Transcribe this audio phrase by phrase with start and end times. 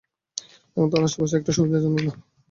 [0.77, 2.13] এখন তার আশেপাশে থাকাটা সুবিধাজনক না।